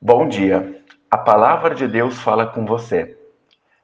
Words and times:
Bom 0.00 0.28
dia. 0.28 0.80
A 1.10 1.18
palavra 1.18 1.74
de 1.74 1.88
Deus 1.88 2.20
fala 2.20 2.46
com 2.46 2.64
você. 2.64 3.18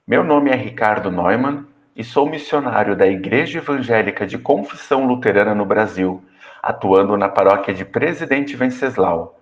Meu 0.07 0.23
nome 0.23 0.49
é 0.49 0.55
Ricardo 0.55 1.11
Neumann 1.11 1.67
e 1.97 2.05
sou 2.05 2.31
missionário 2.31 2.95
da 2.95 3.05
Igreja 3.05 3.59
Evangélica 3.59 4.25
de 4.25 4.39
Confissão 4.39 5.09
Luterana 5.09 5.57
no 5.57 5.65
Brasil, 5.65 6.23
atuando 6.63 7.17
na 7.17 7.29
paróquia 7.29 7.75
de 7.75 7.85
Presidente 7.85 8.55
Venceslau. 8.55 9.41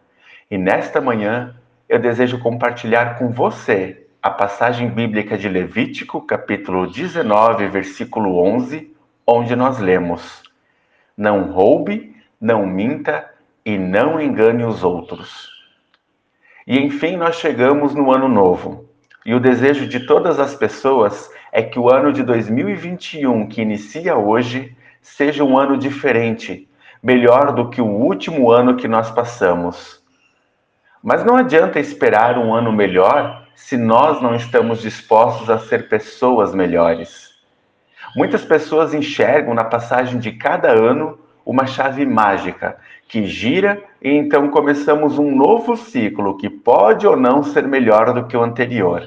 E 0.50 0.56
nesta 0.56 0.98
manhã 0.98 1.54
eu 1.86 1.98
desejo 1.98 2.38
compartilhar 2.38 3.18
com 3.18 3.30
você 3.30 4.06
a 4.22 4.30
passagem 4.30 4.88
bíblica 4.88 5.36
de 5.36 5.50
Levítico, 5.50 6.22
capítulo 6.22 6.90
19, 6.90 7.68
versículo 7.68 8.38
11, 8.42 8.90
onde 9.26 9.54
nós 9.54 9.78
lemos: 9.78 10.42
Não 11.14 11.52
roube, 11.52 12.16
não 12.40 12.66
minta 12.66 13.30
e 13.62 13.76
não 13.76 14.18
engane 14.18 14.64
os 14.64 14.82
outros. 14.82 15.51
E 16.66 16.78
enfim, 16.78 17.16
nós 17.16 17.36
chegamos 17.36 17.94
no 17.94 18.12
ano 18.12 18.28
novo. 18.28 18.88
E 19.24 19.34
o 19.34 19.40
desejo 19.40 19.86
de 19.86 20.00
todas 20.00 20.38
as 20.38 20.54
pessoas 20.54 21.30
é 21.52 21.62
que 21.62 21.78
o 21.78 21.90
ano 21.90 22.12
de 22.12 22.22
2021, 22.22 23.48
que 23.48 23.62
inicia 23.62 24.16
hoje, 24.16 24.76
seja 25.00 25.44
um 25.44 25.58
ano 25.58 25.76
diferente, 25.76 26.68
melhor 27.02 27.52
do 27.52 27.68
que 27.68 27.80
o 27.80 27.86
último 27.86 28.50
ano 28.50 28.76
que 28.76 28.88
nós 28.88 29.10
passamos. 29.10 30.00
Mas 31.02 31.24
não 31.24 31.36
adianta 31.36 31.80
esperar 31.80 32.38
um 32.38 32.54
ano 32.54 32.72
melhor 32.72 33.46
se 33.56 33.76
nós 33.76 34.20
não 34.22 34.34
estamos 34.34 34.80
dispostos 34.80 35.50
a 35.50 35.58
ser 35.58 35.88
pessoas 35.88 36.54
melhores. 36.54 37.30
Muitas 38.14 38.44
pessoas 38.44 38.94
enxergam 38.94 39.54
na 39.54 39.64
passagem 39.64 40.18
de 40.18 40.32
cada 40.32 40.70
ano 40.70 41.18
uma 41.44 41.66
chave 41.66 42.06
mágica 42.06 42.76
que 43.08 43.26
gira 43.26 43.82
e 44.00 44.10
então 44.10 44.48
começamos 44.48 45.18
um 45.18 45.34
novo 45.34 45.76
ciclo 45.76 46.36
que 46.36 46.48
pode 46.48 47.06
ou 47.06 47.16
não 47.16 47.42
ser 47.42 47.66
melhor 47.66 48.12
do 48.12 48.26
que 48.26 48.36
o 48.36 48.42
anterior. 48.42 49.02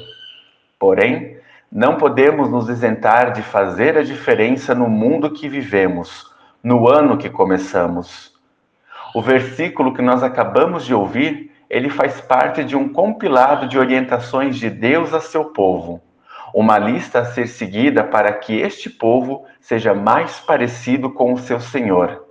Porém, 0.78 1.38
não 1.72 1.96
podemos 1.96 2.50
nos 2.50 2.70
isentar 2.70 3.32
de 3.32 3.42
fazer 3.42 3.98
a 3.98 4.04
diferença 4.04 4.76
no 4.76 4.88
mundo 4.88 5.32
que 5.32 5.50
vivemos, 5.50 6.32
no 6.64 6.88
ano 6.88 7.18
que 7.18 7.30
começamos. 7.30 8.34
O 9.14 9.22
versículo 9.22 9.94
que 9.94 10.02
nós 10.02 10.24
acabamos 10.24 10.86
de 10.86 10.94
ouvir, 10.94 11.52
ele 11.70 11.90
faz 11.90 12.22
parte 12.22 12.64
de 12.64 12.76
um 12.76 12.90
compilado 12.90 13.68
de 13.68 13.78
orientações 13.80 14.58
de 14.58 14.70
Deus 14.70 15.14
a 15.14 15.20
seu 15.20 15.46
povo 15.46 16.02
uma 16.56 16.78
lista 16.78 17.20
a 17.20 17.26
ser 17.26 17.48
seguida 17.50 18.02
para 18.02 18.32
que 18.32 18.56
este 18.56 18.90
povo 18.90 19.44
seja 19.60 19.94
mais 19.94 20.40
parecido 20.40 21.10
com 21.12 21.34
o 21.34 21.38
seu 21.38 21.60
Senhor. 21.60 22.25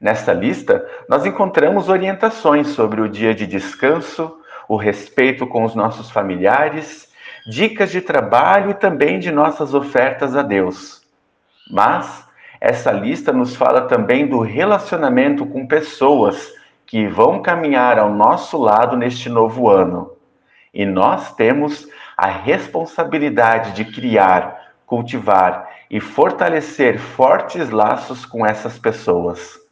Nesta 0.00 0.32
lista, 0.32 0.86
nós 1.08 1.26
encontramos 1.26 1.88
orientações 1.88 2.68
sobre 2.68 3.00
o 3.00 3.08
dia 3.08 3.34
de 3.34 3.48
descanso, 3.48 4.38
o 4.68 4.76
respeito 4.76 5.44
com 5.44 5.64
os 5.64 5.74
nossos 5.74 6.08
familiares, 6.08 7.08
dicas 7.48 7.90
de 7.90 8.00
trabalho 8.00 8.70
e 8.70 8.74
também 8.74 9.18
de 9.18 9.32
nossas 9.32 9.74
ofertas 9.74 10.36
a 10.36 10.42
Deus. 10.42 11.02
Mas 11.68 12.24
essa 12.60 12.92
lista 12.92 13.32
nos 13.32 13.56
fala 13.56 13.88
também 13.88 14.26
do 14.26 14.38
relacionamento 14.38 15.44
com 15.44 15.66
pessoas 15.66 16.52
que 16.86 17.08
vão 17.08 17.42
caminhar 17.42 17.98
ao 17.98 18.12
nosso 18.12 18.56
lado 18.56 18.96
neste 18.96 19.28
novo 19.28 19.68
ano. 19.68 20.12
E 20.72 20.86
nós 20.86 21.34
temos 21.34 21.88
a 22.16 22.28
responsabilidade 22.28 23.72
de 23.72 23.84
criar, 23.84 24.74
cultivar 24.86 25.68
e 25.90 25.98
fortalecer 25.98 26.98
fortes 26.98 27.70
laços 27.70 28.24
com 28.24 28.46
essas 28.46 28.78
pessoas. 28.78 29.67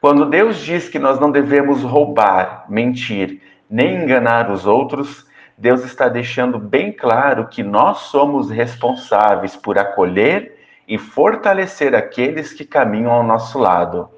Quando 0.00 0.26
Deus 0.26 0.58
diz 0.58 0.88
que 0.88 0.98
nós 0.98 1.18
não 1.18 1.30
devemos 1.30 1.82
roubar, 1.82 2.64
mentir, 2.68 3.42
nem 3.68 3.96
enganar 3.96 4.50
os 4.50 4.64
outros, 4.64 5.26
Deus 5.56 5.84
está 5.84 6.08
deixando 6.08 6.56
bem 6.56 6.92
claro 6.92 7.48
que 7.48 7.64
nós 7.64 7.98
somos 8.02 8.48
responsáveis 8.48 9.56
por 9.56 9.76
acolher 9.76 10.56
e 10.86 10.96
fortalecer 10.96 11.96
aqueles 11.96 12.52
que 12.52 12.64
caminham 12.64 13.10
ao 13.10 13.24
nosso 13.24 13.58
lado. 13.58 14.08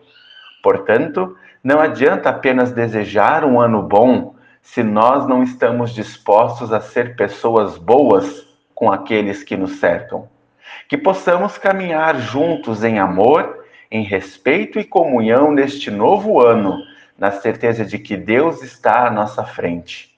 Portanto, 0.62 1.34
não 1.65 1.81
adianta 1.81 2.28
apenas 2.28 2.72
desejar 2.72 3.43
um 3.43 3.59
ano 3.59 3.82
bom 3.82 4.34
se 4.60 4.82
nós 4.82 5.26
não 5.26 5.43
estamos 5.43 5.94
dispostos 5.94 6.75
a 6.75 6.81
ser 6.81 7.16
pessoas 7.16 7.78
boas 7.78 8.47
com 8.75 8.93
aqueles 8.93 9.43
que 9.43 9.56
nos 9.56 9.81
cercam. 9.81 10.28
Que 10.88 10.99
possamos 10.99 11.56
caminhar 11.56 12.16
juntos 12.21 12.84
em 12.84 12.99
amor 12.99 13.59
em 13.91 14.05
respeito 14.05 14.78
e 14.78 14.84
comunhão 14.84 15.51
neste 15.51 15.91
novo 15.91 16.41
ano, 16.41 16.78
na 17.19 17.33
certeza 17.33 17.84
de 17.84 17.99
que 17.99 18.17
Deus 18.17 18.62
está 18.62 19.06
à 19.06 19.11
nossa 19.11 19.45
frente. 19.45 20.17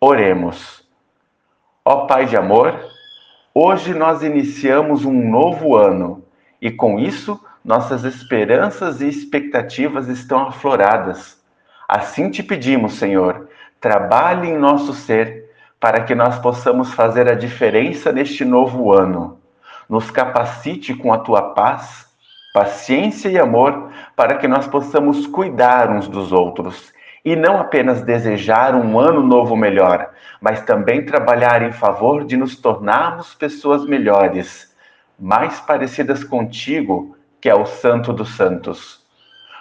Oremos. 0.00 0.86
Ó 1.84 2.06
Pai 2.06 2.26
de 2.26 2.36
amor, 2.36 2.78
hoje 3.52 3.92
nós 3.92 4.22
iniciamos 4.22 5.04
um 5.04 5.28
novo 5.28 5.76
ano 5.76 6.24
e 6.62 6.70
com 6.70 6.98
isso 6.98 7.38
nossas 7.64 8.04
esperanças 8.04 9.00
e 9.00 9.08
expectativas 9.08 10.08
estão 10.08 10.46
afloradas. 10.46 11.42
Assim 11.88 12.30
te 12.30 12.42
pedimos, 12.42 12.94
Senhor, 12.94 13.48
trabalhe 13.80 14.48
em 14.48 14.56
nosso 14.56 14.94
ser 14.94 15.50
para 15.80 16.02
que 16.04 16.14
nós 16.14 16.38
possamos 16.38 16.94
fazer 16.94 17.28
a 17.28 17.34
diferença 17.34 18.12
neste 18.12 18.44
novo 18.44 18.92
ano. 18.92 19.38
Nos 19.88 20.10
capacite 20.10 20.94
com 20.94 21.12
a 21.12 21.18
tua 21.18 21.54
paz 21.54 22.13
paciência 22.54 23.28
e 23.28 23.36
amor 23.36 23.90
para 24.14 24.36
que 24.36 24.46
nós 24.46 24.68
possamos 24.68 25.26
cuidar 25.26 25.90
uns 25.90 26.06
dos 26.06 26.30
outros 26.30 26.92
e 27.24 27.34
não 27.34 27.58
apenas 27.58 28.02
desejar 28.02 28.76
um 28.76 28.96
ano 28.96 29.24
novo 29.24 29.56
melhor, 29.56 30.10
mas 30.40 30.62
também 30.62 31.04
trabalhar 31.04 31.62
em 31.62 31.72
favor 31.72 32.24
de 32.24 32.36
nos 32.36 32.54
tornarmos 32.54 33.34
pessoas 33.34 33.84
melhores, 33.84 34.72
mais 35.18 35.58
parecidas 35.58 36.22
contigo, 36.22 37.16
que 37.40 37.48
é 37.48 37.54
o 37.56 37.66
Santo 37.66 38.12
dos 38.12 38.36
Santos. 38.36 39.02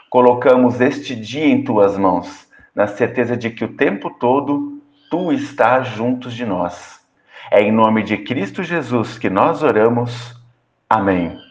Colocamos 0.08 0.80
este 0.80 1.16
dia 1.16 1.48
em 1.48 1.64
tuas 1.64 1.98
mãos, 1.98 2.48
na 2.76 2.86
certeza 2.86 3.36
de 3.36 3.50
que 3.50 3.66
o 3.66 3.74
tempo 3.76 4.12
todo 4.20 4.80
tu 5.10 5.32
estás 5.32 5.88
juntos 5.88 6.36
de 6.36 6.46
nós. 6.46 7.00
É 7.50 7.60
em 7.60 7.72
nome 7.72 8.04
de 8.04 8.18
Cristo 8.18 8.62
Jesus 8.62 9.18
que 9.18 9.32
nós 9.32 9.64
oramos. 9.64 10.40
Amém. 10.88 11.43